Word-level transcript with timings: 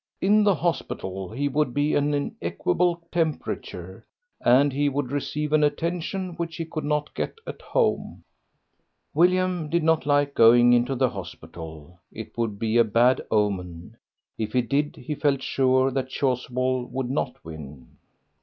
In 0.19 0.43
the 0.43 0.55
hospital 0.55 1.29
he 1.29 1.47
would 1.47 1.75
be 1.75 1.93
in 1.93 2.15
an 2.15 2.35
equable 2.41 3.03
temperature, 3.11 4.03
and 4.43 4.73
he 4.73 4.89
would 4.89 5.11
receive 5.11 5.53
an 5.53 5.63
attention 5.63 6.33
which 6.37 6.55
he 6.55 6.65
could 6.65 6.83
not 6.83 7.13
get 7.13 7.35
at 7.45 7.61
home." 7.61 8.23
William 9.13 9.69
did 9.69 9.83
not 9.83 10.07
like 10.07 10.33
going 10.33 10.73
into 10.73 10.95
the 10.95 11.09
hospital; 11.09 11.99
it 12.11 12.35
would 12.35 12.57
be 12.57 12.77
a 12.77 12.83
bad 12.83 13.21
omen. 13.29 13.95
If 14.39 14.53
he 14.53 14.63
did, 14.63 14.95
he 14.95 15.13
felt 15.13 15.43
sure 15.43 15.91
that 15.91 16.09
Chasuble 16.09 16.87
would 16.89 17.11
not 17.11 17.35
win. 17.45 17.97